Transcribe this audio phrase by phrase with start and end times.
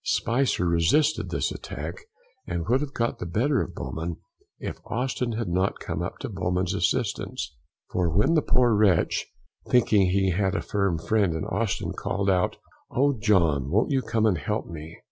[0.03, 1.95] Spicer resisted this attack,
[2.47, 4.17] and would have got the better of Bowman,
[4.57, 7.55] if Austin had not come up to Bowman's assistance;
[7.91, 9.27] for when the poor wretch,
[9.69, 12.57] thinking he had a firm friend in Austin, called out,
[12.89, 14.97] "O John, won't you come and help me!"